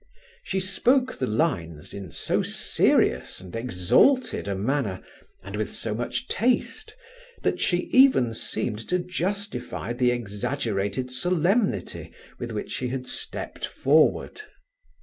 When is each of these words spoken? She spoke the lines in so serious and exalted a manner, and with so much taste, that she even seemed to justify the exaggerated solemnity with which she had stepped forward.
She 0.41 0.59
spoke 0.59 1.15
the 1.19 1.27
lines 1.27 1.93
in 1.93 2.09
so 2.11 2.41
serious 2.41 3.39
and 3.39 3.55
exalted 3.55 4.47
a 4.47 4.55
manner, 4.55 4.99
and 5.43 5.55
with 5.55 5.69
so 5.69 5.93
much 5.93 6.27
taste, 6.27 6.95
that 7.43 7.59
she 7.59 7.81
even 7.93 8.33
seemed 8.33 8.79
to 8.89 8.97
justify 8.97 9.93
the 9.93 10.09
exaggerated 10.09 11.11
solemnity 11.11 12.11
with 12.39 12.51
which 12.51 12.71
she 12.71 12.87
had 12.87 13.05
stepped 13.05 13.63
forward. 13.63 14.41